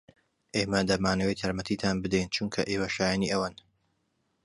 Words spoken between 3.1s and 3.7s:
ئەوەن.